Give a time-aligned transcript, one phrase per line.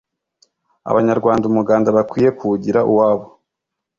[0.89, 3.25] Abanyarwanda umuganda bakwiye kuwugira uwabo